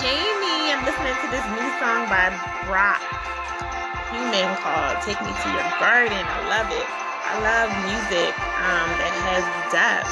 Jamie. 0.00 0.70
I'm 0.70 0.84
listening 0.84 1.16
to 1.22 1.26
this 1.28 1.44
new 1.46 1.76
song 1.80 2.08
by 2.08 2.30
Brock 2.64 3.02
Human 4.12 4.54
called 4.56 5.00
Take 5.02 5.20
Me 5.22 5.32
to 5.42 5.50
Your 5.50 5.64
Garden. 5.80 6.24
I 6.24 6.40
love 6.48 6.70
it. 6.70 6.86
I 7.24 7.40
love 7.40 7.70
music 7.84 8.28
um, 8.38 8.88
that 8.98 9.12
has 9.26 9.72
depth 9.72 10.06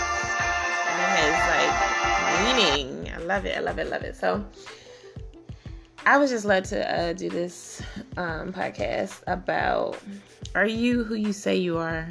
and 0.89 0.99
it 0.99 1.11
has 1.15 1.37
like 1.55 2.77
meaning. 2.83 3.13
I 3.15 3.19
love 3.19 3.47
it. 3.47 3.57
I 3.57 3.61
love 3.61 3.79
it. 3.79 3.89
Love 3.89 4.03
it. 4.03 4.17
So 4.17 4.45
I 6.05 6.19
was 6.19 6.31
just 6.31 6.45
led 6.45 6.65
to 6.67 7.01
uh, 7.01 7.13
do 7.13 7.31
this 7.31 7.81
um, 8.17 8.53
podcast 8.53 9.23
about 9.29 9.99
Are 10.57 10.67
you 10.67 11.05
who 11.05 11.15
you 11.15 11.33
say 11.33 11.55
you 11.57 11.79
are? 11.79 12.09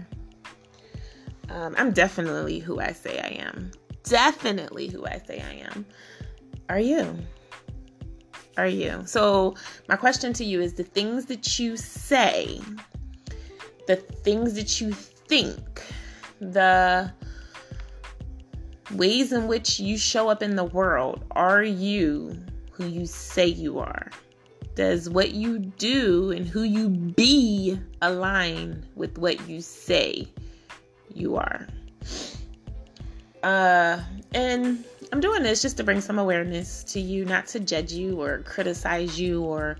Um, 1.49 1.75
I'm 1.77 1.91
definitely 1.91 2.59
who 2.59 2.79
I 2.79 2.93
say 2.93 3.19
I 3.19 3.43
am. 3.45 3.71
Definitely 4.03 4.87
who 4.87 5.05
I 5.05 5.21
say 5.27 5.41
I 5.41 5.67
am. 5.73 5.85
Are 6.69 6.79
you? 6.79 7.17
Are 8.57 8.67
you? 8.67 9.03
So, 9.05 9.55
my 9.89 9.97
question 9.97 10.31
to 10.33 10.45
you 10.45 10.61
is 10.61 10.73
the 10.73 10.83
things 10.83 11.25
that 11.25 11.59
you 11.59 11.75
say, 11.75 12.61
the 13.87 13.97
things 13.97 14.53
that 14.53 14.79
you 14.79 14.93
think, 14.93 15.81
the 16.39 17.11
ways 18.93 19.33
in 19.33 19.47
which 19.47 19.79
you 19.79 19.97
show 19.97 20.29
up 20.29 20.41
in 20.41 20.55
the 20.55 20.63
world, 20.63 21.25
are 21.31 21.63
you 21.63 22.37
who 22.71 22.85
you 22.85 23.05
say 23.05 23.47
you 23.47 23.79
are? 23.79 24.09
Does 24.75 25.09
what 25.09 25.31
you 25.31 25.59
do 25.59 26.31
and 26.31 26.45
who 26.45 26.63
you 26.63 26.89
be 26.89 27.79
align 28.01 28.85
with 28.95 29.17
what 29.17 29.47
you 29.47 29.61
say 29.61 30.27
you 31.13 31.37
are? 31.37 31.67
Uh, 33.41 34.01
and 34.33 34.83
I'm 35.15 35.21
doing 35.21 35.43
this 35.43 35.61
just 35.61 35.77
to 35.77 35.85
bring 35.85 36.01
some 36.01 36.19
awareness 36.19 36.83
to 36.89 36.99
you, 36.99 37.23
not 37.23 37.47
to 37.47 37.61
judge 37.61 37.93
you 37.93 38.21
or 38.21 38.39
criticize 38.39 39.17
you 39.17 39.43
or, 39.43 39.77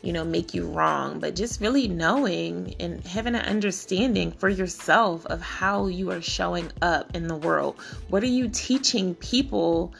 you 0.00 0.14
know, 0.14 0.24
make 0.24 0.54
you 0.54 0.68
wrong, 0.68 1.20
but 1.20 1.36
just 1.36 1.60
really 1.60 1.86
knowing 1.86 2.76
and 2.80 3.06
having 3.06 3.34
an 3.34 3.42
understanding 3.42 4.32
for 4.32 4.48
yourself 4.48 5.26
of 5.26 5.42
how 5.42 5.88
you 5.88 6.10
are 6.12 6.22
showing 6.22 6.72
up 6.80 7.14
in 7.14 7.28
the 7.28 7.36
world. 7.36 7.78
What 8.08 8.22
are 8.22 8.28
you 8.28 8.48
teaching 8.48 9.14
people 9.16 9.92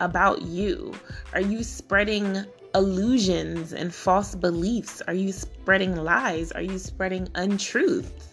about 0.00 0.42
you? 0.42 0.92
Are 1.32 1.40
you 1.40 1.62
spreading 1.62 2.44
illusions 2.74 3.72
and 3.72 3.94
false 3.94 4.34
beliefs? 4.34 5.00
Are 5.08 5.14
you 5.14 5.32
spreading 5.32 5.96
lies? 5.96 6.52
Are 6.52 6.60
you 6.60 6.78
spreading 6.78 7.30
untruths? 7.34 8.28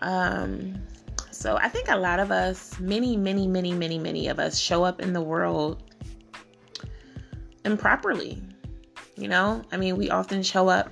Um, 0.00 0.74
so 1.40 1.56
I 1.56 1.70
think 1.70 1.88
a 1.88 1.96
lot 1.96 2.20
of 2.20 2.30
us, 2.30 2.78
many, 2.78 3.16
many, 3.16 3.46
many, 3.46 3.72
many, 3.72 3.98
many 3.98 4.28
of 4.28 4.38
us 4.38 4.58
show 4.58 4.84
up 4.84 5.00
in 5.00 5.14
the 5.14 5.22
world 5.22 5.82
improperly. 7.64 8.42
You 9.16 9.28
know, 9.28 9.62
I 9.72 9.78
mean, 9.78 9.96
we 9.96 10.10
often 10.10 10.42
show 10.42 10.68
up 10.68 10.90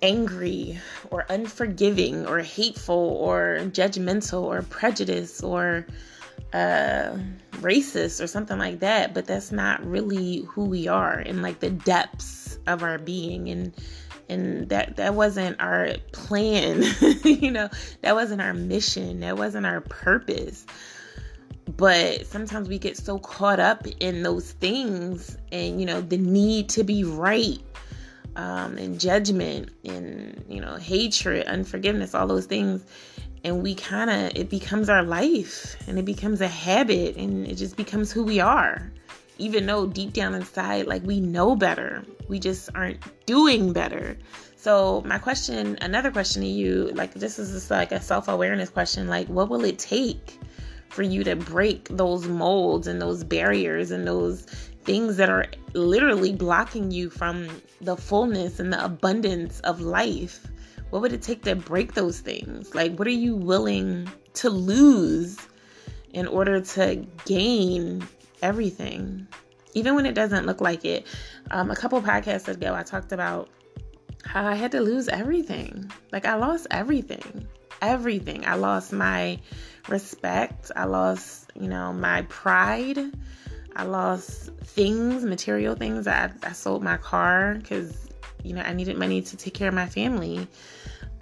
angry 0.00 0.78
or 1.10 1.26
unforgiving 1.28 2.26
or 2.26 2.38
hateful 2.38 3.18
or 3.20 3.58
judgmental 3.64 4.44
or 4.44 4.62
prejudiced 4.62 5.44
or 5.44 5.86
uh, 6.54 7.18
racist 7.56 8.24
or 8.24 8.26
something 8.26 8.56
like 8.56 8.80
that, 8.80 9.12
but 9.12 9.26
that's 9.26 9.52
not 9.52 9.84
really 9.84 10.38
who 10.48 10.64
we 10.64 10.88
are 10.88 11.20
in 11.20 11.42
like 11.42 11.60
the 11.60 11.68
depths 11.68 12.58
of 12.66 12.82
our 12.82 12.96
being. 12.96 13.50
And 13.50 13.74
and 14.28 14.68
that 14.68 14.96
that 14.96 15.14
wasn't 15.14 15.60
our 15.60 15.94
plan 16.12 16.82
you 17.24 17.50
know 17.50 17.68
that 18.00 18.14
wasn't 18.14 18.40
our 18.40 18.54
mission 18.54 19.20
that 19.20 19.36
wasn't 19.36 19.66
our 19.66 19.80
purpose. 19.80 20.66
But 21.76 22.26
sometimes 22.26 22.68
we 22.68 22.78
get 22.78 22.98
so 22.98 23.18
caught 23.18 23.58
up 23.58 23.86
in 23.98 24.22
those 24.22 24.52
things 24.52 25.36
and 25.50 25.80
you 25.80 25.86
know 25.86 26.00
the 26.00 26.18
need 26.18 26.68
to 26.70 26.84
be 26.84 27.04
right 27.04 27.60
um, 28.36 28.76
and 28.76 29.00
judgment 29.00 29.70
and 29.84 30.44
you 30.48 30.60
know 30.60 30.76
hatred 30.76 31.46
unforgiveness 31.46 32.14
all 32.14 32.26
those 32.26 32.46
things. 32.46 32.84
And 33.44 33.62
we 33.62 33.74
kind 33.74 34.10
of 34.10 34.36
it 34.36 34.48
becomes 34.48 34.88
our 34.88 35.02
life 35.02 35.76
and 35.86 35.98
it 35.98 36.04
becomes 36.04 36.40
a 36.40 36.48
habit 36.48 37.16
and 37.16 37.46
it 37.46 37.56
just 37.56 37.76
becomes 37.76 38.10
who 38.12 38.24
we 38.24 38.40
are 38.40 38.90
even 39.38 39.66
though 39.66 39.86
deep 39.86 40.12
down 40.12 40.34
inside, 40.34 40.86
like 40.86 41.02
we 41.02 41.20
know 41.20 41.56
better, 41.56 42.04
we 42.28 42.38
just 42.38 42.70
aren't 42.74 43.00
doing 43.26 43.72
better. 43.72 44.16
So, 44.56 45.02
my 45.04 45.18
question, 45.18 45.76
another 45.80 46.10
question 46.10 46.42
to 46.42 46.48
you, 46.48 46.90
like 46.94 47.14
this 47.14 47.38
is 47.38 47.50
just 47.52 47.70
like 47.70 47.92
a 47.92 48.00
self 48.00 48.28
awareness 48.28 48.70
question 48.70 49.08
like, 49.08 49.26
what 49.28 49.48
will 49.48 49.64
it 49.64 49.78
take 49.78 50.38
for 50.88 51.02
you 51.02 51.24
to 51.24 51.36
break 51.36 51.88
those 51.90 52.26
molds 52.28 52.86
and 52.86 53.02
those 53.02 53.24
barriers 53.24 53.90
and 53.90 54.06
those 54.06 54.42
things 54.84 55.16
that 55.16 55.28
are 55.28 55.46
literally 55.72 56.32
blocking 56.32 56.90
you 56.90 57.10
from 57.10 57.48
the 57.80 57.96
fullness 57.96 58.60
and 58.60 58.72
the 58.72 58.82
abundance 58.84 59.60
of 59.60 59.80
life? 59.80 60.46
What 60.90 61.02
would 61.02 61.12
it 61.12 61.22
take 61.22 61.42
to 61.42 61.56
break 61.56 61.94
those 61.94 62.20
things? 62.20 62.74
Like, 62.74 62.96
what 62.96 63.08
are 63.08 63.10
you 63.10 63.34
willing 63.34 64.08
to 64.34 64.48
lose 64.48 65.38
in 66.12 66.28
order 66.28 66.60
to 66.60 67.04
gain 67.24 68.06
everything, 68.42 69.26
even 69.74 69.94
when 69.94 70.06
it 70.06 70.14
doesn't 70.14 70.46
look 70.46 70.60
like 70.60 70.84
it. 70.84 71.06
Um, 71.50 71.70
a 71.70 71.76
couple 71.76 72.00
podcasts 72.02 72.48
ago, 72.48 72.74
I 72.74 72.82
talked 72.82 73.12
about 73.12 73.48
how 74.24 74.46
I 74.46 74.54
had 74.54 74.72
to 74.72 74.80
lose 74.80 75.08
everything. 75.08 75.90
Like, 76.12 76.26
I 76.26 76.34
lost 76.34 76.66
everything. 76.70 77.46
Everything. 77.82 78.46
I 78.46 78.54
lost 78.54 78.92
my 78.92 79.38
respect. 79.88 80.70
I 80.74 80.84
lost, 80.84 81.50
you 81.54 81.68
know, 81.68 81.92
my 81.92 82.22
pride. 82.22 82.98
I 83.76 83.82
lost 83.84 84.50
things, 84.62 85.24
material 85.24 85.74
things. 85.74 86.06
I, 86.06 86.30
I 86.42 86.52
sold 86.52 86.82
my 86.82 86.96
car 86.96 87.56
because, 87.56 88.08
you 88.42 88.54
know, 88.54 88.62
I 88.62 88.72
needed 88.72 88.96
money 88.96 89.20
to 89.22 89.36
take 89.36 89.54
care 89.54 89.68
of 89.68 89.74
my 89.74 89.86
family. 89.86 90.46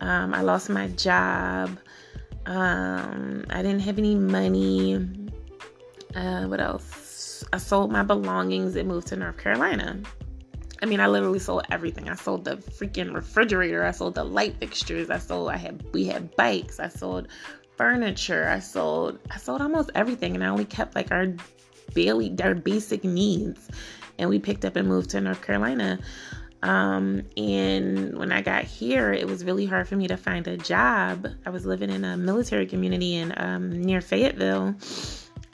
Um, 0.00 0.32
I 0.32 0.40
lost 0.40 0.70
my 0.70 0.88
job. 0.88 1.78
Um, 2.46 3.44
I 3.50 3.62
didn't 3.62 3.80
have 3.80 3.98
any 3.98 4.14
money. 4.14 5.08
Uh, 6.14 6.46
what 6.46 6.60
else? 6.60 7.44
I 7.52 7.58
sold 7.58 7.92
my 7.92 8.02
belongings 8.02 8.76
and 8.76 8.88
moved 8.88 9.08
to 9.08 9.16
North 9.16 9.38
Carolina. 9.38 10.00
I 10.82 10.86
mean, 10.86 10.98
I 10.98 11.06
literally 11.06 11.38
sold 11.38 11.64
everything. 11.70 12.08
I 12.08 12.16
sold 12.16 12.44
the 12.44 12.56
freaking 12.56 13.14
refrigerator. 13.14 13.84
I 13.84 13.92
sold 13.92 14.16
the 14.16 14.24
light 14.24 14.56
fixtures. 14.58 15.10
I 15.10 15.18
sold. 15.18 15.50
I 15.50 15.56
had. 15.56 15.84
We 15.92 16.04
had 16.06 16.34
bikes. 16.34 16.80
I 16.80 16.88
sold 16.88 17.28
furniture. 17.76 18.48
I 18.48 18.58
sold. 18.58 19.18
I 19.30 19.38
sold 19.38 19.60
almost 19.62 19.90
everything, 19.94 20.34
and 20.34 20.42
I 20.42 20.48
only 20.48 20.64
kept 20.64 20.96
like 20.96 21.12
our 21.12 21.28
daily, 21.94 22.34
our 22.42 22.54
basic 22.54 23.04
needs. 23.04 23.68
And 24.18 24.28
we 24.28 24.38
picked 24.40 24.64
up 24.64 24.74
and 24.74 24.88
moved 24.88 25.10
to 25.10 25.20
North 25.20 25.42
Carolina. 25.42 25.98
Um, 26.62 27.22
and 27.36 28.16
when 28.16 28.30
I 28.30 28.40
got 28.42 28.64
here, 28.64 29.12
it 29.12 29.26
was 29.26 29.44
really 29.44 29.66
hard 29.66 29.88
for 29.88 29.96
me 29.96 30.06
to 30.08 30.16
find 30.16 30.46
a 30.46 30.56
job. 30.56 31.26
I 31.44 31.50
was 31.50 31.66
living 31.66 31.90
in 31.90 32.04
a 32.04 32.16
military 32.16 32.66
community 32.66 33.16
in 33.16 33.34
um, 33.36 33.82
near 33.82 34.00
Fayetteville 34.00 34.76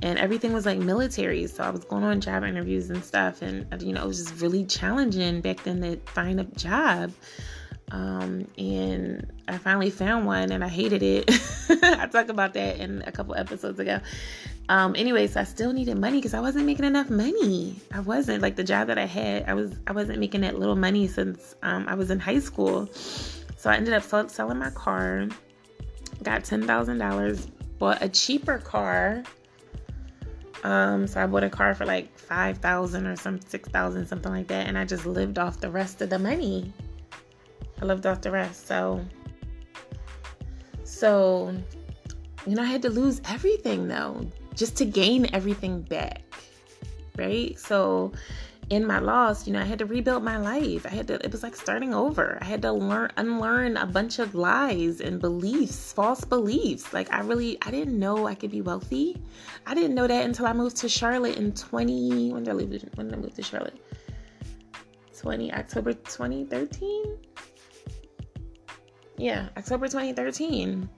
and 0.02 0.18
everything 0.18 0.52
was 0.52 0.64
like 0.64 0.78
military. 0.78 1.46
So 1.46 1.64
I 1.64 1.70
was 1.70 1.84
going 1.84 2.04
on 2.04 2.20
job 2.20 2.44
interviews 2.44 2.90
and 2.90 3.04
stuff, 3.04 3.42
and 3.42 3.66
you 3.82 3.92
know 3.92 4.04
it 4.04 4.06
was 4.06 4.24
just 4.24 4.40
really 4.40 4.64
challenging 4.64 5.40
back 5.40 5.62
then 5.64 5.80
to 5.80 5.96
find 6.12 6.40
a 6.40 6.44
job. 6.44 7.12
Um, 7.90 8.46
and 8.58 9.26
I 9.46 9.58
finally 9.58 9.90
found 9.90 10.26
one, 10.26 10.52
and 10.52 10.62
I 10.62 10.68
hated 10.68 11.02
it. 11.02 11.30
I 11.82 12.06
talked 12.06 12.30
about 12.30 12.54
that 12.54 12.78
in 12.78 13.02
a 13.06 13.12
couple 13.12 13.34
episodes 13.34 13.80
ago. 13.80 14.00
Um, 14.68 14.94
anyways, 14.96 15.36
I 15.36 15.44
still 15.44 15.72
needed 15.72 15.96
money 15.96 16.18
because 16.18 16.34
I 16.34 16.40
wasn't 16.40 16.66
making 16.66 16.84
enough 16.84 17.08
money. 17.08 17.80
I 17.92 18.00
wasn't 18.00 18.42
like 18.42 18.56
the 18.56 18.64
job 18.64 18.88
that 18.88 18.98
I 18.98 19.06
had. 19.06 19.48
I 19.48 19.54
was 19.54 19.74
I 19.86 19.92
wasn't 19.92 20.18
making 20.18 20.42
that 20.42 20.58
little 20.58 20.76
money 20.76 21.06
since 21.06 21.56
um, 21.62 21.86
I 21.88 21.94
was 21.94 22.10
in 22.10 22.20
high 22.20 22.40
school. 22.40 22.88
So 23.56 23.70
I 23.70 23.76
ended 23.76 23.94
up 23.94 24.02
selling 24.30 24.58
my 24.58 24.70
car, 24.70 25.28
got 26.22 26.44
ten 26.44 26.64
thousand 26.66 26.98
dollars, 26.98 27.46
bought 27.78 28.02
a 28.02 28.08
cheaper 28.08 28.58
car 28.58 29.24
um, 30.64 31.06
so 31.06 31.22
I 31.22 31.26
bought 31.26 31.44
a 31.44 31.50
car 31.50 31.74
for 31.74 31.86
like 31.86 32.16
five 32.18 32.58
thousand 32.58 33.06
or 33.06 33.16
some 33.16 33.40
six 33.40 33.68
thousand, 33.68 34.06
something 34.06 34.32
like 34.32 34.48
that, 34.48 34.66
and 34.66 34.76
I 34.76 34.84
just 34.84 35.06
lived 35.06 35.38
off 35.38 35.60
the 35.60 35.70
rest 35.70 36.02
of 36.02 36.10
the 36.10 36.18
money. 36.18 36.72
I 37.80 37.84
love 37.84 38.00
Dr. 38.00 38.30
rest. 38.30 38.66
So, 38.66 39.04
so 40.84 41.54
you 42.46 42.54
know, 42.54 42.62
I 42.62 42.66
had 42.66 42.82
to 42.82 42.90
lose 42.90 43.20
everything 43.28 43.88
though, 43.88 44.26
just 44.54 44.76
to 44.78 44.84
gain 44.84 45.28
everything 45.34 45.82
back, 45.82 46.22
right? 47.16 47.58
So 47.58 48.12
in 48.70 48.86
my 48.86 48.98
loss, 48.98 49.46
you 49.46 49.52
know, 49.52 49.60
I 49.60 49.64
had 49.64 49.78
to 49.78 49.86
rebuild 49.86 50.22
my 50.22 50.36
life. 50.36 50.84
I 50.84 50.90
had 50.90 51.06
to, 51.08 51.14
it 51.24 51.32
was 51.32 51.42
like 51.42 51.56
starting 51.56 51.94
over. 51.94 52.38
I 52.40 52.44
had 52.44 52.62
to 52.62 52.72
learn, 52.72 53.10
unlearn 53.16 53.76
a 53.76 53.86
bunch 53.86 54.18
of 54.18 54.34
lies 54.34 55.00
and 55.00 55.20
beliefs, 55.20 55.92
false 55.92 56.24
beliefs. 56.24 56.92
Like, 56.92 57.12
I 57.12 57.20
really, 57.20 57.56
I 57.62 57.70
didn't 57.70 57.98
know 57.98 58.26
I 58.26 58.34
could 58.34 58.50
be 58.50 58.60
wealthy. 58.60 59.16
I 59.66 59.74
didn't 59.74 59.94
know 59.94 60.06
that 60.06 60.24
until 60.24 60.46
I 60.46 60.52
moved 60.52 60.76
to 60.78 60.88
Charlotte 60.88 61.36
in 61.36 61.52
20, 61.52 62.32
when 62.32 62.44
did 62.44 62.50
I 62.50 62.54
leave, 62.54 62.84
when 62.94 63.08
did 63.08 63.18
I 63.18 63.20
move 63.20 63.34
to 63.34 63.42
Charlotte? 63.42 63.78
20, 65.18 65.52
October 65.52 65.94
2013? 65.94 67.18
Yeah, 69.18 69.48
October 69.56 69.86
2013. 69.86 70.88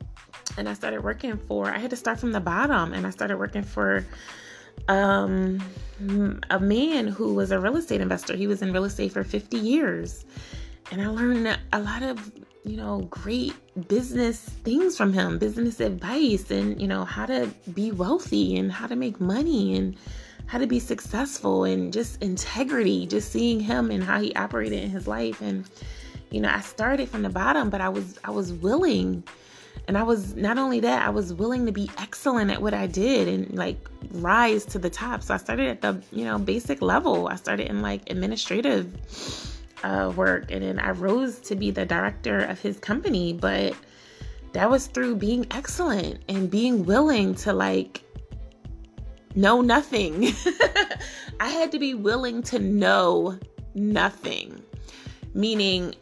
And 0.58 0.68
I 0.68 0.74
started 0.74 1.02
working 1.02 1.38
for, 1.38 1.68
I 1.68 1.78
had 1.78 1.90
to 1.90 1.96
start 1.96 2.20
from 2.20 2.32
the 2.32 2.40
bottom 2.40 2.92
and 2.92 3.06
I 3.06 3.10
started 3.10 3.38
working 3.38 3.62
for, 3.62 4.04
um, 4.88 5.58
a 6.50 6.60
man 6.60 7.08
who 7.08 7.34
was 7.34 7.50
a 7.50 7.58
real 7.58 7.76
estate 7.76 8.00
investor. 8.00 8.36
He 8.36 8.46
was 8.46 8.60
in 8.60 8.72
real 8.72 8.84
estate 8.84 9.12
for 9.12 9.24
50 9.24 9.56
years. 9.56 10.26
And 10.92 11.00
I 11.00 11.06
learned 11.06 11.58
a 11.72 11.80
lot 11.80 12.02
of, 12.02 12.30
you 12.64 12.76
know, 12.76 13.00
great 13.10 13.54
business 13.88 14.40
things 14.40 14.98
from 14.98 15.14
him, 15.14 15.38
business 15.38 15.80
advice, 15.80 16.50
and, 16.50 16.80
you 16.80 16.88
know, 16.88 17.04
how 17.04 17.24
to 17.24 17.48
be 17.72 17.90
wealthy 17.90 18.56
and 18.56 18.70
how 18.70 18.86
to 18.86 18.96
make 18.96 19.18
money 19.18 19.76
and 19.76 19.96
how 20.46 20.58
to 20.58 20.66
be 20.66 20.78
successful 20.78 21.64
and 21.64 21.92
just 21.92 22.22
integrity, 22.22 23.06
just 23.06 23.30
seeing 23.32 23.60
him 23.60 23.90
and 23.90 24.04
how 24.04 24.20
he 24.20 24.34
operated 24.34 24.82
in 24.82 24.90
his 24.90 25.06
life. 25.06 25.40
And, 25.40 25.64
you 26.30 26.40
know, 26.40 26.48
I 26.48 26.60
started 26.60 27.08
from 27.08 27.22
the 27.22 27.28
bottom, 27.28 27.70
but 27.70 27.80
I 27.80 27.88
was, 27.88 28.18
I 28.24 28.30
was 28.30 28.52
willing 28.52 29.24
and 29.88 29.98
I 29.98 30.02
was 30.02 30.36
not 30.36 30.58
only 30.58 30.80
that, 30.80 31.06
I 31.06 31.10
was 31.10 31.32
willing 31.34 31.66
to 31.66 31.72
be 31.72 31.90
excellent 31.98 32.50
at 32.50 32.62
what 32.62 32.74
I 32.74 32.86
did 32.86 33.28
and 33.28 33.56
like 33.56 33.88
rise 34.12 34.64
to 34.66 34.78
the 34.78 34.90
top. 34.90 35.22
So 35.22 35.34
I 35.34 35.36
started 35.36 35.68
at 35.68 35.80
the, 35.80 36.00
you 36.12 36.24
know, 36.24 36.38
basic 36.38 36.80
level. 36.80 37.28
I 37.28 37.36
started 37.36 37.68
in 37.68 37.82
like 37.82 38.08
administrative 38.10 38.94
uh, 39.82 40.12
work 40.14 40.50
and 40.50 40.62
then 40.62 40.78
I 40.78 40.90
rose 40.90 41.40
to 41.40 41.56
be 41.56 41.70
the 41.70 41.86
director 41.86 42.38
of 42.38 42.60
his 42.60 42.78
company. 42.78 43.32
But 43.32 43.74
that 44.52 44.70
was 44.70 44.86
through 44.86 45.16
being 45.16 45.46
excellent 45.50 46.20
and 46.28 46.50
being 46.50 46.84
willing 46.84 47.34
to 47.36 47.52
like 47.52 48.02
know 49.34 49.60
nothing. 49.60 50.32
I 51.40 51.48
had 51.48 51.72
to 51.72 51.78
be 51.78 51.94
willing 51.94 52.42
to 52.44 52.58
know 52.58 53.38
nothing, 53.74 54.62
meaning 55.34 55.94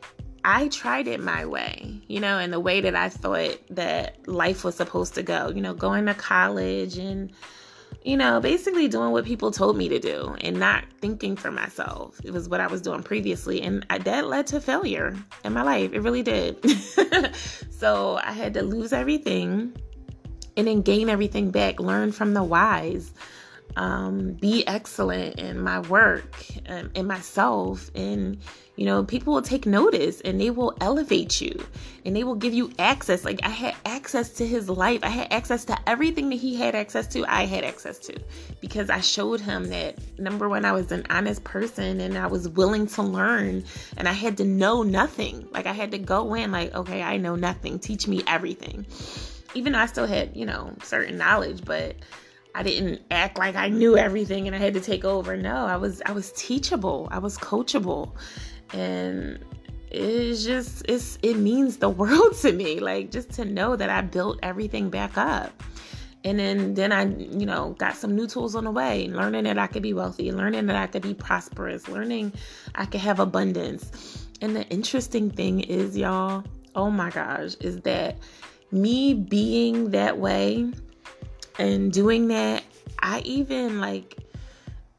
I 0.44 0.68
tried 0.68 1.08
it 1.08 1.20
my 1.20 1.44
way, 1.44 2.00
you 2.06 2.20
know, 2.20 2.38
in 2.38 2.50
the 2.50 2.60
way 2.60 2.80
that 2.80 2.94
I 2.94 3.08
thought 3.08 3.58
that 3.70 4.28
life 4.28 4.64
was 4.64 4.76
supposed 4.76 5.14
to 5.14 5.22
go, 5.22 5.50
you 5.50 5.60
know, 5.60 5.74
going 5.74 6.06
to 6.06 6.14
college 6.14 6.96
and, 6.96 7.32
you 8.02 8.16
know, 8.16 8.40
basically 8.40 8.88
doing 8.88 9.10
what 9.10 9.24
people 9.24 9.50
told 9.50 9.76
me 9.76 9.88
to 9.88 9.98
do 9.98 10.36
and 10.40 10.58
not 10.58 10.84
thinking 11.00 11.36
for 11.36 11.50
myself. 11.50 12.20
It 12.24 12.32
was 12.32 12.48
what 12.48 12.60
I 12.60 12.66
was 12.66 12.80
doing 12.80 13.02
previously. 13.02 13.62
And 13.62 13.84
that 13.88 14.26
led 14.26 14.46
to 14.48 14.60
failure 14.60 15.16
in 15.44 15.52
my 15.52 15.62
life. 15.62 15.92
It 15.92 16.00
really 16.00 16.22
did. 16.22 16.64
so 17.70 18.18
I 18.22 18.32
had 18.32 18.54
to 18.54 18.62
lose 18.62 18.92
everything 18.92 19.76
and 20.56 20.66
then 20.66 20.82
gain 20.82 21.08
everything 21.08 21.50
back, 21.50 21.78
learn 21.78 22.12
from 22.12 22.34
the 22.34 22.42
wise 22.42 23.12
um, 23.76 24.32
be 24.32 24.66
excellent 24.66 25.38
in 25.38 25.60
my 25.60 25.80
work 25.80 26.44
and 26.66 26.90
in 26.94 27.06
myself 27.06 27.90
and 27.94 28.38
you 28.76 28.84
know 28.84 29.04
people 29.04 29.34
will 29.34 29.42
take 29.42 29.66
notice 29.66 30.20
and 30.22 30.40
they 30.40 30.50
will 30.50 30.76
elevate 30.80 31.40
you 31.40 31.64
and 32.04 32.16
they 32.16 32.24
will 32.24 32.34
give 32.34 32.54
you 32.54 32.72
access. 32.78 33.24
Like 33.24 33.40
i 33.44 33.48
had 33.48 33.74
access 33.84 34.30
to 34.34 34.46
his 34.46 34.68
life. 34.68 35.00
I 35.02 35.08
had 35.08 35.32
access 35.32 35.64
to 35.66 35.78
everything 35.88 36.28
that 36.30 36.36
he 36.36 36.56
had 36.56 36.74
access 36.74 37.06
to 37.08 37.24
i 37.26 37.44
had 37.44 37.64
access 37.64 37.98
to 38.00 38.18
because 38.60 38.90
i 38.90 39.00
showed 39.00 39.40
him 39.40 39.68
that 39.68 39.96
number 40.18 40.48
one 40.48 40.64
i 40.64 40.72
was 40.72 40.90
an 40.90 41.06
honest 41.10 41.44
person 41.44 42.00
and 42.00 42.16
i 42.18 42.26
was 42.26 42.48
willing 42.48 42.86
to 42.86 43.02
learn 43.02 43.64
and 43.96 44.08
i 44.08 44.12
had 44.12 44.36
to 44.38 44.44
know 44.44 44.82
nothing. 44.82 45.48
Like 45.52 45.66
i 45.66 45.72
had 45.72 45.92
to 45.92 45.98
go 45.98 46.34
in 46.34 46.50
like 46.52 46.74
okay 46.74 47.02
i 47.02 47.16
know 47.16 47.36
nothing. 47.36 47.78
Teach 47.78 48.08
me 48.08 48.22
everything. 48.26 48.86
Even 49.54 49.72
though 49.72 49.78
i 49.80 49.86
still 49.86 50.06
had 50.06 50.36
you 50.36 50.46
know 50.46 50.72
certain 50.82 51.16
knowledge 51.16 51.64
but 51.64 51.96
I 52.58 52.64
didn't 52.64 53.02
act 53.12 53.38
like 53.38 53.54
I 53.54 53.68
knew 53.68 53.96
everything 53.96 54.48
and 54.48 54.56
I 54.56 54.58
had 54.58 54.74
to 54.74 54.80
take 54.80 55.04
over. 55.04 55.36
No, 55.36 55.64
I 55.66 55.76
was 55.76 56.02
I 56.04 56.10
was 56.10 56.32
teachable. 56.32 57.06
I 57.12 57.20
was 57.20 57.38
coachable. 57.38 58.10
And 58.74 59.38
it's 59.92 60.42
just 60.42 60.82
it's 60.88 61.20
it 61.22 61.36
means 61.36 61.76
the 61.76 61.88
world 62.02 62.34
to 62.40 62.50
me 62.50 62.80
like 62.80 63.12
just 63.12 63.30
to 63.34 63.44
know 63.44 63.76
that 63.76 63.90
I 63.90 64.00
built 64.00 64.40
everything 64.42 64.90
back 64.90 65.16
up. 65.16 65.62
And 66.24 66.36
then 66.36 66.74
then 66.74 66.90
I, 66.90 67.04
you 67.04 67.46
know, 67.46 67.76
got 67.78 67.94
some 67.94 68.16
new 68.16 68.26
tools 68.26 68.56
on 68.56 68.64
the 68.64 68.72
way, 68.72 69.06
learning 69.06 69.44
that 69.44 69.56
I 69.56 69.68
could 69.68 69.84
be 69.84 69.94
wealthy, 69.94 70.32
learning 70.32 70.66
that 70.66 70.74
I 70.74 70.88
could 70.88 71.02
be 71.02 71.14
prosperous, 71.14 71.86
learning 71.86 72.32
I 72.74 72.86
could 72.86 73.00
have 73.02 73.20
abundance. 73.20 74.26
And 74.42 74.56
the 74.56 74.64
interesting 74.64 75.30
thing 75.30 75.60
is, 75.60 75.96
y'all, 75.96 76.42
oh 76.74 76.90
my 76.90 77.10
gosh, 77.10 77.54
is 77.60 77.82
that 77.82 78.18
me 78.72 79.14
being 79.14 79.92
that 79.92 80.18
way 80.18 80.72
and 81.58 81.92
doing 81.92 82.28
that, 82.28 82.62
I 83.00 83.20
even 83.20 83.80
like 83.80 84.16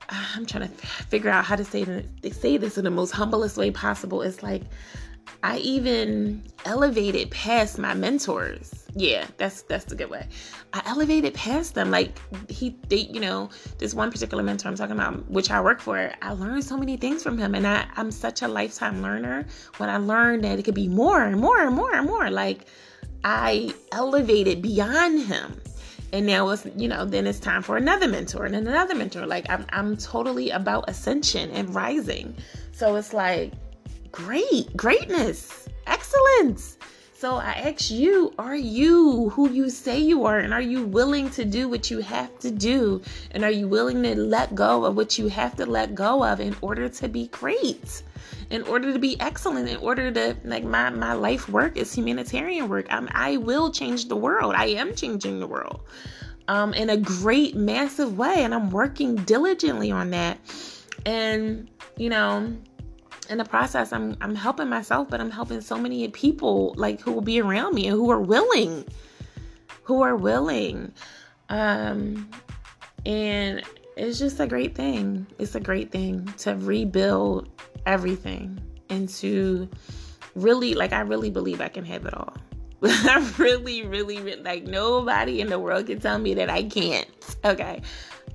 I'm 0.09 0.45
trying 0.45 0.67
to 0.67 0.75
figure 0.75 1.29
out 1.29 1.45
how 1.45 1.55
to 1.55 1.63
say 1.63 1.83
this, 1.83 2.37
say 2.37 2.57
this 2.57 2.77
in 2.77 2.83
the 2.83 2.91
most 2.91 3.11
humblest 3.11 3.57
way 3.57 3.71
possible. 3.71 4.21
It's 4.21 4.41
like 4.41 4.63
I 5.43 5.57
even 5.59 6.43
elevated 6.65 7.29
past 7.31 7.77
my 7.77 7.93
mentors. 7.93 8.87
Yeah, 8.95 9.27
that's 9.37 9.61
that's 9.63 9.85
the 9.85 9.95
good 9.95 10.09
way. 10.09 10.27
I 10.73 10.81
elevated 10.85 11.33
past 11.35 11.75
them. 11.75 11.91
Like 11.91 12.17
he, 12.49 12.75
they, 12.89 12.97
you 12.97 13.19
know, 13.19 13.49
this 13.77 13.93
one 13.93 14.11
particular 14.11 14.41
mentor 14.41 14.67
I'm 14.67 14.75
talking 14.75 14.95
about, 14.95 15.29
which 15.29 15.51
I 15.51 15.61
work 15.61 15.79
for. 15.79 16.11
I 16.21 16.31
learned 16.31 16.63
so 16.63 16.75
many 16.75 16.97
things 16.97 17.21
from 17.21 17.37
him, 17.37 17.53
and 17.53 17.67
I, 17.67 17.85
I'm 17.95 18.11
such 18.11 18.41
a 18.41 18.47
lifetime 18.47 19.01
learner. 19.01 19.45
When 19.77 19.89
I 19.89 19.97
learned 19.97 20.43
that 20.43 20.57
it 20.57 20.63
could 20.63 20.75
be 20.75 20.87
more 20.87 21.23
and 21.23 21.39
more 21.39 21.61
and 21.61 21.75
more 21.75 21.93
and 21.93 22.07
more, 22.07 22.31
like 22.31 22.65
I 23.23 23.73
elevated 23.91 24.61
beyond 24.61 25.21
him 25.21 25.61
and 26.13 26.25
now 26.25 26.49
it's 26.49 26.65
you 26.75 26.87
know 26.87 27.05
then 27.05 27.27
it's 27.27 27.39
time 27.39 27.61
for 27.61 27.77
another 27.77 28.07
mentor 28.07 28.45
and 28.45 28.55
another 28.55 28.95
mentor. 28.95 29.25
Like 29.25 29.45
i'm, 29.49 29.65
I'm 29.69 29.97
totally 29.97 30.49
about 30.49 30.89
ascension 30.89 31.49
and 31.51 31.73
rising. 31.73 32.35
So 32.71 32.95
it's 32.95 33.13
like 33.13 33.53
great 34.11 34.75
greatness 34.75 35.67
excellence. 35.87 36.77
So 37.13 37.35
i 37.35 37.51
ask 37.51 37.91
you 37.91 38.33
are 38.39 38.55
you 38.55 39.29
who 39.29 39.49
you 39.49 39.69
say 39.69 39.99
you 39.99 40.25
are? 40.25 40.39
And 40.39 40.53
are 40.53 40.61
you 40.61 40.85
willing 40.85 41.29
to 41.31 41.45
do 41.45 41.67
what 41.67 41.91
you 41.91 41.99
have 41.99 42.37
to 42.39 42.51
do? 42.51 43.01
And 43.31 43.43
are 43.43 43.51
you 43.51 43.67
willing 43.67 44.01
to 44.03 44.15
let 44.15 44.55
go 44.55 44.85
of 44.85 44.95
what 44.95 45.17
you 45.17 45.27
have 45.27 45.55
to 45.57 45.65
let 45.65 45.95
go 45.95 46.23
of 46.23 46.39
in 46.39 46.55
order 46.61 46.89
to 46.89 47.07
be 47.07 47.27
great 47.27 48.03
in 48.49 48.63
order 48.63 48.91
to 48.91 48.99
be 48.99 49.19
excellent, 49.19 49.69
in 49.69 49.77
order 49.77 50.11
to 50.11 50.35
like 50.43 50.63
my 50.63 50.89
my 50.89 51.13
life 51.13 51.47
work 51.49 51.77
is 51.77 51.93
humanitarian 51.93 52.67
work. 52.67 52.87
I'm, 52.89 53.07
I 53.11 53.37
will 53.37 53.71
change 53.71 54.07
the 54.07 54.15
world. 54.15 54.55
I 54.55 54.65
am 54.67 54.95
changing 54.95 55.39
the 55.39 55.47
world 55.47 55.81
um, 56.47 56.73
in 56.73 56.89
a 56.89 56.97
great, 56.97 57.55
massive 57.55 58.17
way, 58.17 58.43
and 58.43 58.53
I'm 58.53 58.71
working 58.71 59.15
diligently 59.15 59.91
on 59.91 60.09
that. 60.11 60.39
And 61.05 61.69
you 61.95 62.09
know, 62.09 62.55
in 63.29 63.37
the 63.37 63.45
process, 63.45 63.93
I'm 63.93 64.17
I'm 64.19 64.35
helping 64.35 64.67
myself, 64.67 65.09
but 65.09 65.21
I'm 65.21 65.31
helping 65.31 65.61
so 65.61 65.77
many 65.77 66.07
people 66.09 66.73
like 66.75 66.99
who 66.99 67.11
will 67.11 67.21
be 67.21 67.39
around 67.39 67.75
me 67.75 67.87
and 67.87 67.95
who 67.95 68.09
are 68.09 68.21
willing, 68.21 68.83
who 69.83 70.01
are 70.01 70.15
willing. 70.15 70.91
Um, 71.49 72.29
and 73.05 73.63
it's 73.95 74.17
just 74.17 74.39
a 74.39 74.47
great 74.47 74.75
thing. 74.75 75.27
It's 75.37 75.55
a 75.55 75.59
great 75.59 75.91
thing 75.91 76.25
to 76.39 76.55
rebuild 76.55 77.49
everything 77.85 78.59
and 78.89 79.07
to 79.09 79.69
really, 80.35 80.73
like, 80.73 80.93
I 80.93 81.01
really 81.01 81.29
believe 81.29 81.61
I 81.61 81.69
can 81.69 81.85
have 81.85 82.05
it 82.05 82.13
all. 82.13 82.35
I 82.83 83.33
really, 83.37 83.85
really, 83.85 84.21
really, 84.21 84.41
like, 84.41 84.63
nobody 84.63 85.41
in 85.41 85.47
the 85.47 85.59
world 85.59 85.87
can 85.87 85.99
tell 85.99 86.17
me 86.17 86.33
that 86.35 86.49
I 86.49 86.63
can't. 86.63 87.07
Okay. 87.43 87.81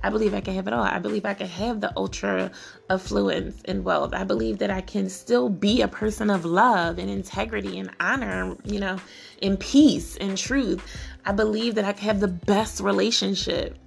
I 0.03 0.09
believe 0.09 0.33
I 0.33 0.41
can 0.41 0.53
have 0.53 0.67
it 0.67 0.73
all. 0.73 0.83
I 0.83 0.99
believe 0.99 1.25
I 1.25 1.33
can 1.33 1.47
have 1.47 1.81
the 1.81 1.91
ultra 1.97 2.51
affluence 2.89 3.61
and 3.65 3.83
wealth. 3.83 4.13
I 4.13 4.23
believe 4.23 4.59
that 4.59 4.69
I 4.69 4.81
can 4.81 5.09
still 5.09 5.49
be 5.49 5.81
a 5.81 5.87
person 5.87 6.29
of 6.29 6.45
love 6.45 6.99
and 6.99 7.09
integrity 7.09 7.79
and 7.79 7.89
honor, 7.99 8.55
you 8.65 8.79
know, 8.79 8.99
in 9.41 9.57
peace 9.57 10.15
and 10.17 10.37
truth. 10.37 10.83
I 11.25 11.31
believe 11.31 11.75
that 11.75 11.85
I 11.85 11.93
can 11.93 12.05
have 12.05 12.19
the 12.19 12.27
best 12.27 12.81
relationship 12.81 13.79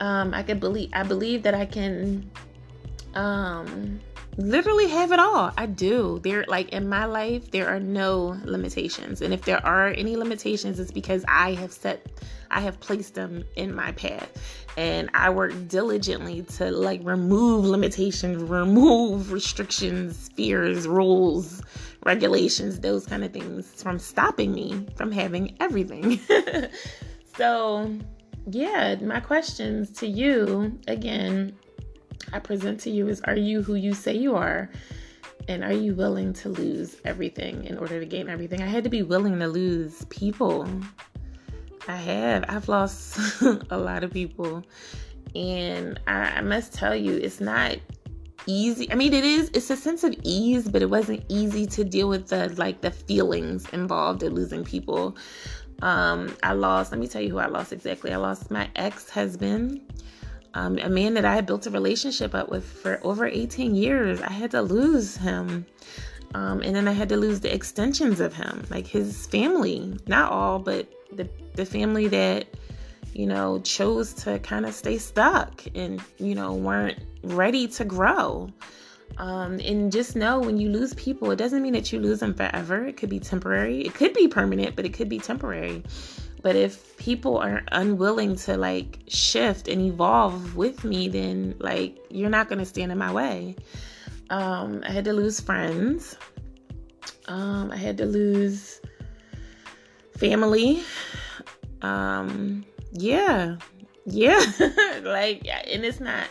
um, 0.00 0.34
I 0.34 0.42
can 0.42 0.58
believe 0.58 0.90
I 0.92 1.02
believe 1.02 1.42
that 1.42 1.54
I 1.54 1.66
can 1.66 2.30
um 3.14 4.00
literally 4.36 4.88
have 4.88 5.12
it 5.12 5.18
all. 5.18 5.52
I 5.56 5.66
do. 5.66 6.20
There 6.22 6.44
like 6.48 6.70
in 6.70 6.88
my 6.88 7.04
life 7.04 7.50
there 7.50 7.68
are 7.68 7.80
no 7.80 8.38
limitations. 8.44 9.22
And 9.22 9.32
if 9.32 9.42
there 9.42 9.64
are 9.64 9.88
any 9.88 10.16
limitations 10.16 10.78
it's 10.78 10.90
because 10.90 11.24
I 11.28 11.54
have 11.54 11.72
set 11.72 12.06
I 12.50 12.60
have 12.60 12.78
placed 12.80 13.14
them 13.14 13.44
in 13.56 13.74
my 13.74 13.92
path. 13.92 14.30
And 14.76 15.10
I 15.14 15.30
work 15.30 15.52
diligently 15.68 16.42
to 16.42 16.70
like 16.70 17.00
remove 17.02 17.64
limitations, 17.64 18.42
remove 18.42 19.32
restrictions, 19.32 20.30
fears, 20.34 20.86
rules, 20.86 21.62
regulations, 22.04 22.80
those 22.80 23.06
kind 23.06 23.24
of 23.24 23.32
things 23.32 23.82
from 23.82 23.98
stopping 23.98 24.52
me 24.52 24.86
from 24.96 25.10
having 25.10 25.56
everything. 25.60 26.20
so 27.36 27.98
yeah, 28.48 28.94
my 28.96 29.20
questions 29.20 29.90
to 29.92 30.06
you 30.06 30.78
again 30.86 31.56
I 32.32 32.38
present 32.38 32.80
to 32.80 32.90
you 32.90 33.08
is 33.08 33.20
Are 33.22 33.36
you 33.36 33.62
who 33.62 33.74
you 33.74 33.94
say 33.94 34.14
you 34.16 34.34
are? 34.36 34.70
And 35.48 35.62
are 35.62 35.72
you 35.72 35.94
willing 35.94 36.32
to 36.34 36.48
lose 36.48 36.96
everything 37.04 37.64
in 37.64 37.78
order 37.78 38.00
to 38.00 38.06
gain 38.06 38.28
everything? 38.28 38.62
I 38.62 38.66
had 38.66 38.84
to 38.84 38.90
be 38.90 39.02
willing 39.02 39.38
to 39.38 39.46
lose 39.46 40.04
people. 40.06 40.68
I 41.86 41.96
have. 41.96 42.44
I've 42.48 42.68
lost 42.68 43.18
a 43.70 43.78
lot 43.78 44.02
of 44.02 44.12
people. 44.12 44.64
And 45.34 46.00
I, 46.06 46.38
I 46.38 46.40
must 46.40 46.72
tell 46.72 46.96
you, 46.96 47.16
it's 47.16 47.40
not 47.40 47.76
easy. 48.46 48.90
I 48.90 48.94
mean, 48.96 49.12
it 49.12 49.24
is. 49.24 49.50
It's 49.52 49.70
a 49.70 49.76
sense 49.76 50.02
of 50.02 50.14
ease, 50.22 50.68
but 50.68 50.82
it 50.82 50.90
wasn't 50.90 51.24
easy 51.28 51.66
to 51.66 51.84
deal 51.84 52.08
with 52.08 52.28
the 52.28 52.48
like 52.56 52.80
the 52.80 52.90
feelings 52.90 53.68
involved 53.70 54.22
in 54.22 54.34
losing 54.34 54.64
people. 54.64 55.16
Um, 55.82 56.34
I 56.42 56.52
lost. 56.54 56.90
Let 56.90 57.00
me 57.00 57.06
tell 57.06 57.22
you 57.22 57.30
who 57.30 57.38
I 57.38 57.46
lost 57.46 57.72
exactly. 57.72 58.12
I 58.12 58.16
lost 58.16 58.50
my 58.50 58.68
ex-husband 58.74 59.80
um, 60.56 60.78
a 60.78 60.88
man 60.88 61.12
that 61.14 61.26
I 61.26 61.34
had 61.34 61.44
built 61.44 61.66
a 61.66 61.70
relationship 61.70 62.34
up 62.34 62.48
with 62.48 62.64
for 62.64 62.98
over 63.02 63.26
18 63.26 63.74
years. 63.74 64.22
I 64.22 64.32
had 64.32 64.52
to 64.52 64.62
lose 64.62 65.14
him. 65.14 65.66
Um, 66.34 66.62
and 66.62 66.74
then 66.74 66.88
I 66.88 66.92
had 66.92 67.10
to 67.10 67.16
lose 67.18 67.40
the 67.40 67.54
extensions 67.54 68.20
of 68.20 68.32
him, 68.32 68.64
like 68.70 68.86
his 68.86 69.26
family, 69.26 69.98
not 70.06 70.32
all, 70.32 70.58
but 70.58 70.88
the, 71.12 71.28
the 71.54 71.66
family 71.66 72.08
that, 72.08 72.46
you 73.12 73.26
know, 73.26 73.60
chose 73.60 74.14
to 74.14 74.38
kind 74.38 74.64
of 74.64 74.72
stay 74.74 74.96
stuck 74.96 75.62
and, 75.74 76.02
you 76.16 76.34
know, 76.34 76.54
weren't 76.54 77.00
ready 77.22 77.68
to 77.68 77.84
grow. 77.84 78.48
Um, 79.18 79.60
and 79.60 79.92
just 79.92 80.16
know 80.16 80.40
when 80.40 80.56
you 80.56 80.70
lose 80.70 80.94
people, 80.94 81.30
it 81.32 81.36
doesn't 81.36 81.62
mean 81.62 81.74
that 81.74 81.92
you 81.92 82.00
lose 82.00 82.20
them 82.20 82.32
forever. 82.32 82.86
It 82.86 82.96
could 82.96 83.10
be 83.10 83.20
temporary, 83.20 83.82
it 83.82 83.92
could 83.92 84.14
be 84.14 84.26
permanent, 84.26 84.74
but 84.74 84.86
it 84.86 84.94
could 84.94 85.10
be 85.10 85.18
temporary. 85.18 85.82
But 86.46 86.54
if 86.54 86.96
people 86.96 87.38
are 87.38 87.64
unwilling 87.72 88.36
to 88.36 88.56
like 88.56 89.00
shift 89.08 89.66
and 89.66 89.82
evolve 89.82 90.54
with 90.54 90.84
me, 90.84 91.08
then 91.08 91.56
like 91.58 91.98
you're 92.08 92.30
not 92.30 92.48
going 92.48 92.60
to 92.60 92.64
stand 92.64 92.92
in 92.92 92.98
my 92.98 93.12
way. 93.12 93.56
Um, 94.30 94.80
I 94.86 94.92
had 94.92 95.04
to 95.06 95.12
lose 95.12 95.40
friends. 95.40 96.16
Um, 97.26 97.72
I 97.72 97.76
had 97.76 97.98
to 97.98 98.06
lose 98.06 98.80
family. 100.16 100.84
Um, 101.82 102.64
yeah, 102.92 103.56
yeah. 104.04 104.38
like, 105.02 105.48
and 105.48 105.84
it's 105.84 105.98
not. 105.98 106.28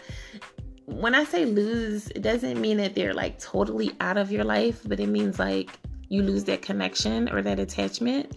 When 0.86 1.14
I 1.14 1.26
say 1.26 1.44
lose, 1.44 2.08
it 2.12 2.22
doesn't 2.22 2.62
mean 2.62 2.78
that 2.78 2.96
they're 2.96 3.14
like 3.14 3.38
totally 3.40 3.92
out 4.00 4.16
of 4.16 4.32
your 4.32 4.46
life, 4.46 4.80
but 4.86 5.02
it 5.02 5.08
means 5.08 5.40
like 5.40 5.72
you 6.08 6.24
lose 6.24 6.46
that 6.46 6.62
connection 6.62 7.28
or 7.28 7.42
that 7.42 7.60
attachment 7.60 8.32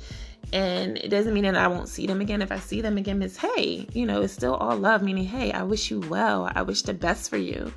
and 0.52 0.96
it 0.98 1.08
doesn't 1.08 1.34
mean 1.34 1.44
that 1.44 1.56
I 1.56 1.68
won't 1.68 1.88
see 1.88 2.06
them 2.06 2.20
again. 2.20 2.40
If 2.40 2.50
I 2.52 2.58
see 2.58 2.80
them 2.80 2.96
again, 2.96 3.22
it's 3.22 3.36
hey, 3.36 3.86
you 3.92 4.06
know, 4.06 4.22
it's 4.22 4.32
still 4.32 4.54
all 4.54 4.76
love, 4.76 5.02
meaning, 5.02 5.24
hey, 5.24 5.52
I 5.52 5.62
wish 5.62 5.90
you 5.90 6.00
well. 6.00 6.50
I 6.54 6.62
wish 6.62 6.82
the 6.82 6.94
best 6.94 7.28
for 7.28 7.36
you. 7.36 7.72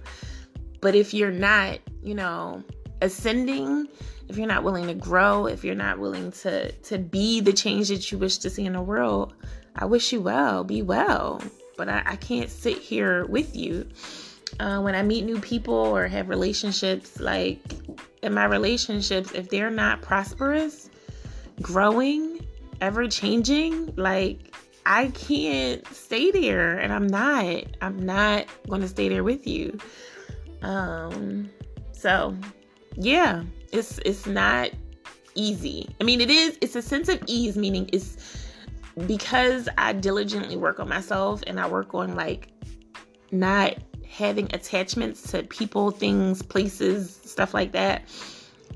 But 0.80 0.96
if 0.96 1.14
you're 1.14 1.32
not, 1.32 1.80
you 2.02 2.16
know, 2.16 2.64
ascending, 3.02 3.88
if 4.30 4.38
you're 4.38 4.48
not 4.48 4.64
willing 4.64 4.88
to 4.88 4.94
grow, 4.94 5.48
if 5.48 5.64
you're 5.64 5.76
not 5.76 6.00
willing 6.00 6.32
to 6.32 6.72
to 6.72 6.98
be 6.98 7.42
the 7.42 7.54
change 7.54 7.90
that 7.90 8.12
you 8.12 8.18
wish 8.18 8.38
to 8.40 8.50
see 8.50 8.66
in 8.66 8.74
the 8.74 8.82
world, 8.82 9.34
I 9.76 9.86
wish 9.86 10.14
you 10.14 10.22
well. 10.22 10.64
Be 10.64 10.82
well. 10.82 11.42
But 11.78 11.90
I, 11.90 12.04
I 12.06 12.16
can't 12.16 12.50
sit 12.50 12.78
here 12.78 13.26
with 13.26 13.56
you. 13.56 13.88
Uh, 14.60 14.80
when 14.82 14.96
I 14.96 15.02
meet 15.02 15.26
new 15.26 15.40
people 15.40 15.74
or 15.74 16.08
have 16.08 16.30
relationships, 16.30 17.20
like 17.20 17.60
in 18.22 18.34
my 18.34 18.46
relationships, 18.46 19.32
if 19.32 19.50
they're 19.50 19.72
not 19.72 20.02
prosperous, 20.02 20.90
growing, 21.62 22.41
ever 22.82 23.08
changing, 23.08 23.96
like 23.96 24.56
I 24.86 25.08
can't 25.10 25.86
stay 25.94 26.32
there 26.32 26.78
and 26.78 26.92
I'm 26.92 27.08
not. 27.08 27.64
I'm 27.82 28.04
not 28.06 28.48
going 28.68 28.82
to 28.82 28.88
stay 28.88 29.08
there 29.08 29.24
with 29.24 29.48
you. 29.48 29.78
Um 30.62 31.50
so 31.92 32.36
yeah, 32.96 33.44
it's 33.72 34.00
it's 34.00 34.26
not 34.26 34.72
easy. 35.36 35.88
I 36.02 36.04
mean, 36.04 36.20
it 36.20 36.30
is 36.30 36.58
it's 36.62 36.76
a 36.76 36.82
sense 36.82 37.08
of 37.08 37.22
ease 37.28 37.56
meaning 37.56 37.90
it's 37.94 38.18
because 39.08 39.70
I 39.78 39.94
diligently 39.94 40.58
work 40.58 40.80
on 40.80 40.90
myself 40.90 41.44
and 41.48 41.60
I 41.60 41.68
work 41.68 41.94
on 41.94 42.16
like 42.16 42.50
not 43.32 43.78
having 44.08 44.54
attachments 44.54 45.32
to 45.32 45.44
people, 45.44 45.92
things, 45.92 46.42
places, 46.42 47.22
stuff 47.24 47.54
like 47.54 47.72
that. 47.72 48.04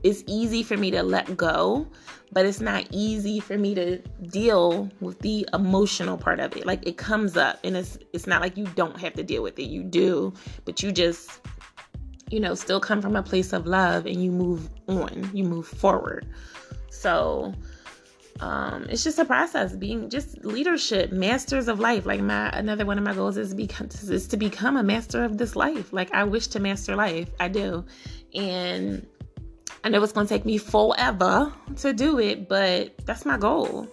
It's 0.05 0.23
easy 0.27 0.63
for 0.63 0.77
me 0.77 0.91
to 0.91 1.03
let 1.03 1.35
go 1.35 1.87
but 2.35 2.45
it's 2.45 2.59
not 2.59 2.85
easy 2.91 3.39
for 3.39 3.57
me 3.57 3.73
to 3.73 3.97
deal 4.27 4.89
with 4.99 5.17
the 5.19 5.47
emotional 5.53 6.17
part 6.17 6.41
of 6.41 6.55
it. 6.57 6.65
Like 6.65 6.85
it 6.85 6.97
comes 6.97 7.37
up 7.37 7.59
and 7.63 7.77
it's 7.77 7.97
it's 8.11 8.27
not 8.27 8.41
like 8.41 8.57
you 8.57 8.65
don't 8.75 8.99
have 8.99 9.13
to 9.13 9.23
deal 9.23 9.41
with 9.41 9.57
it. 9.57 9.63
You 9.63 9.83
do, 9.83 10.33
but 10.65 10.83
you 10.83 10.91
just 10.91 11.39
you 12.29 12.39
know, 12.41 12.55
still 12.55 12.79
come 12.79 13.01
from 13.01 13.15
a 13.15 13.23
place 13.23 13.53
of 13.53 13.67
love 13.67 14.05
and 14.05 14.21
you 14.21 14.31
move 14.31 14.69
on. 14.87 15.29
You 15.33 15.45
move 15.45 15.65
forward. 15.65 16.27
So 16.89 17.53
um 18.41 18.85
it's 18.89 19.05
just 19.05 19.17
a 19.17 19.23
process 19.23 19.77
being 19.77 20.09
just 20.09 20.43
leadership 20.43 21.09
masters 21.13 21.69
of 21.69 21.79
life 21.79 22.05
like 22.05 22.19
my 22.19 22.49
another 22.49 22.85
one 22.85 22.97
of 22.97 23.03
my 23.05 23.13
goals 23.13 23.37
is 23.37 23.53
become 23.53 23.87
is 23.87 24.27
to 24.27 24.35
become 24.35 24.75
a 24.75 24.83
master 24.83 25.23
of 25.23 25.37
this 25.37 25.55
life 25.55 25.93
like 25.93 26.13
i 26.13 26.21
wish 26.21 26.47
to 26.47 26.59
master 26.59 26.97
life 26.97 27.29
i 27.39 27.47
do 27.47 27.85
and 28.33 29.07
I 29.85 29.89
know 29.89 30.01
it's 30.01 30.13
going 30.13 30.25
to 30.25 30.33
take 30.33 30.45
me 30.45 30.57
forever 30.57 31.53
to 31.77 31.93
do 31.93 32.17
it, 32.17 32.49
but 32.49 32.97
that's 33.05 33.23
my 33.23 33.37
goal. 33.37 33.87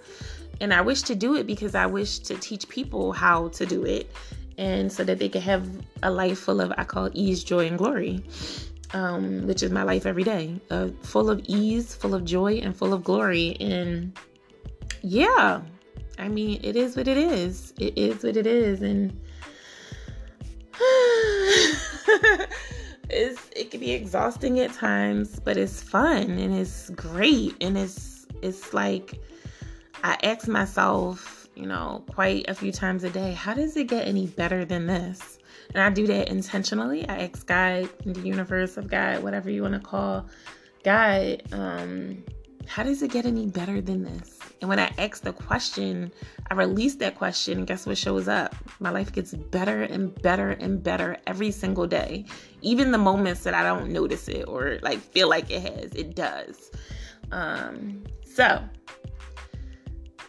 And 0.59 0.73
I 0.73 0.81
wish 0.81 1.03
to 1.03 1.15
do 1.15 1.37
it 1.37 1.47
because 1.47 1.75
I 1.75 1.85
wish 1.85 2.21
to 2.21 2.35
teach 2.39 2.67
people 2.67 3.13
how 3.13 3.49
to 3.49 3.67
do 3.67 3.85
it 3.85 4.11
and 4.57 4.91
so 4.91 5.05
that 5.05 5.19
they 5.19 5.29
can 5.29 5.43
have 5.43 5.69
a 6.03 6.11
life 6.11 6.39
full 6.39 6.63
of, 6.63 6.73
I 6.79 6.85
call 6.85 7.11
ease, 7.13 7.45
joy, 7.45 7.67
and 7.67 7.77
glory, 7.77 8.25
um, 8.95 9.47
which 9.47 9.63
is 9.63 9.71
my 9.71 9.83
life 9.83 10.07
every 10.07 10.25
day. 10.25 10.59
Uh, 10.71 10.89
full 11.03 11.29
of 11.29 11.43
ease, 11.45 11.95
full 11.95 12.15
of 12.15 12.25
joy, 12.25 12.55
and 12.55 12.75
full 12.75 12.95
of 12.95 13.05
glory. 13.05 13.55
And 13.61 14.19
yeah, 15.03 15.61
I 16.19 16.29
mean, 16.29 16.59
it 16.65 16.75
is 16.75 16.97
what 16.97 17.07
it 17.07 17.19
is. 17.19 17.75
It 17.79 17.99
is 17.99 18.25
what 18.25 18.39
it 18.39 18.47
is. 18.47 18.81
And. 18.81 19.13
it 23.13 23.71
can 23.71 23.81
be 23.81 23.93
exhausting 23.93 24.59
at 24.61 24.73
times, 24.73 25.39
but 25.41 25.57
it's 25.57 25.83
fun 25.83 26.31
and 26.39 26.55
it's 26.55 26.91
great 26.91 27.55
and 27.61 27.77
it's 27.77 28.27
it's 28.43 28.75
like 28.75 29.21
I 30.03 30.19
ask 30.23 30.49
myself, 30.49 31.49
you 31.55 31.67
know, 31.67 32.03
quite 32.11 32.49
a 32.49 32.55
few 32.55 32.73
times 32.73 33.05
a 33.05 33.11
day, 33.11 33.33
how 33.33 33.55
does 33.55 33.77
it 33.77 33.87
get 33.87 34.09
any 34.09 34.27
better 34.27 34.65
than 34.65 34.87
this? 34.87 35.39
And 35.75 35.83
I 35.83 35.91
do 35.91 36.07
that 36.09 36.29
intentionally. 36.29 37.09
I 37.09 37.29
ask 37.29 37.47
God, 37.47 37.89
the 38.05 38.21
universe 38.21 38.77
of 38.77 38.89
God, 38.89 39.23
whatever 39.23 39.49
you 39.51 39.63
want 39.63 39.75
to 39.75 39.81
call 39.81 40.27
God, 40.83 41.43
um, 41.53 42.25
how 42.67 42.83
does 42.83 43.03
it 43.03 43.11
get 43.11 43.27
any 43.27 43.47
better 43.47 43.81
than 43.81 44.03
this? 44.03 44.42
And 44.63 44.69
when 44.69 44.79
I 44.79 44.93
ask 44.97 45.25
the 45.25 45.33
question, 45.33 46.13
I 46.49 46.55
release 46.55 46.95
that 46.97 47.17
question, 47.17 47.59
and 47.59 47.67
guess 47.67 47.85
what 47.85 47.99
shows 47.99 48.29
up? 48.29 48.55
My 48.79 48.91
life 48.91 49.13
gets 49.13 49.35
better 49.35 49.83
and 49.83 50.15
better 50.23 50.51
and 50.51 50.81
better 50.81 51.17
every 51.27 51.51
single 51.51 51.89
day. 51.89 52.27
Even 52.61 52.93
the 52.93 52.99
moments 52.99 53.43
that 53.43 53.55
I 53.55 53.65
don't 53.65 53.91
notice 53.91 54.29
it 54.29 54.45
or 54.47 54.79
like 54.81 55.01
feel 55.01 55.29
like 55.29 55.51
it 55.51 55.63
has, 55.63 55.93
it 55.97 56.15
does. 56.15 56.71
Um, 57.33 58.05
so, 58.25 58.63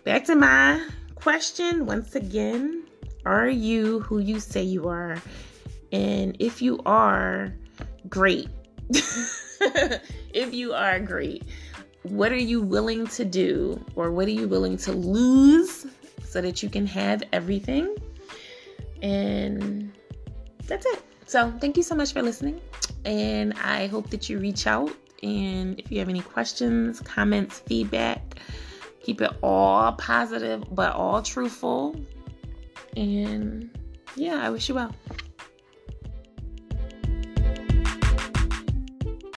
back 0.03 0.25
to 0.25 0.35
my 0.35 0.83
question 1.13 1.85
once 1.85 2.15
again 2.15 2.85
Are 3.27 3.47
you 3.47 3.99
who 3.99 4.17
you 4.17 4.39
say 4.39 4.63
you 4.63 4.87
are? 4.87 5.21
And 5.91 6.35
if 6.39 6.59
you 6.59 6.79
are, 6.87 7.53
great. 8.09 8.49
if 8.89 10.55
you 10.55 10.73
are, 10.73 10.99
great 10.99 11.43
what 12.03 12.31
are 12.31 12.35
you 12.35 12.61
willing 12.61 13.07
to 13.07 13.25
do 13.25 13.83
or 13.95 14.11
what 14.11 14.27
are 14.27 14.31
you 14.31 14.47
willing 14.47 14.77
to 14.77 14.91
lose 14.91 15.87
so 16.23 16.41
that 16.41 16.61
you 16.61 16.69
can 16.69 16.85
have 16.85 17.23
everything? 17.31 17.95
And 19.01 19.91
that's 20.67 20.85
it. 20.85 21.01
So, 21.25 21.51
thank 21.59 21.77
you 21.77 21.83
so 21.83 21.95
much 21.95 22.13
for 22.13 22.21
listening. 22.21 22.61
And 23.05 23.53
I 23.53 23.87
hope 23.87 24.09
that 24.09 24.29
you 24.29 24.39
reach 24.39 24.67
out. 24.67 24.91
And 25.21 25.79
if 25.79 25.91
you 25.91 25.99
have 25.99 26.09
any 26.09 26.21
questions, 26.21 26.99
comments, 26.99 27.59
feedback, 27.59 28.35
keep 29.01 29.21
it 29.21 29.31
all 29.41 29.93
positive 29.93 30.63
but 30.71 30.93
all 30.93 31.21
truthful. 31.21 31.95
And 32.97 33.69
yeah, 34.15 34.45
I 34.45 34.49
wish 34.49 34.69
you 34.69 34.75
well. 34.75 34.93